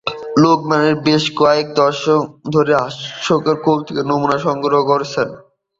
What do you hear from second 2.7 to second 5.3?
হাস্যকর কৌতুকের নমুনা সংগ্রহ করেছেন।